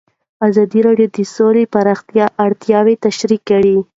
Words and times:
ازادي 0.47 0.79
راډیو 0.87 1.07
د 1.15 1.17
سوله 1.33 1.63
د 1.67 1.69
پراختیا 1.73 2.25
اړتیاوې 2.45 2.95
تشریح 3.05 3.41
کړي. 3.49 3.77